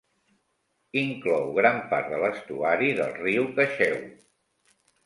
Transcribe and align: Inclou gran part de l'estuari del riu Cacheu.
Inclou 1.01 1.45
gran 1.59 1.79
part 1.93 2.11
de 2.15 2.23
l'estuari 2.25 2.91
del 3.03 3.17
riu 3.23 3.51
Cacheu. 3.61 3.97